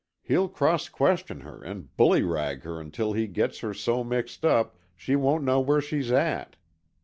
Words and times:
He'll 0.23 0.49
cross 0.49 0.89
question 0.89 1.41
her 1.41 1.61
and 1.63 1.95
bullyrag 1.95 2.63
her 2.63 2.79
until 2.81 3.13
he 3.13 3.27
gets 3.27 3.59
her 3.59 3.71
so 3.71 4.03
mixed 4.03 4.43
up 4.43 4.75
she 4.95 5.15
won't 5.15 5.43
know 5.43 5.59
where 5.59 5.79
she's 5.79 6.11
at!" 6.11 6.55